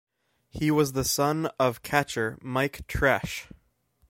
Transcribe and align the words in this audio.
He 0.49 0.71
was 0.71 0.93
the 0.93 1.03
son 1.03 1.45
of 1.59 1.83
catcher 1.83 2.39
Mike 2.41 2.87
Tresh. 2.87 3.45